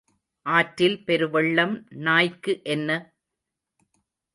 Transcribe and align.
ஆற்றில் 0.45 0.97
பெரு 1.03 1.29
வெள்ளம் 1.29 1.75
நாய்க்கு 1.99 2.59
என்ன? 2.67 2.89